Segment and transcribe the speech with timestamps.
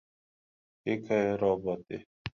[0.81, 1.97] Tikai roboti.